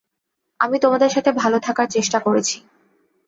[0.59, 2.57] আমি তোমাদের সাথে ভাল থাকার চেষ্টা করেছি।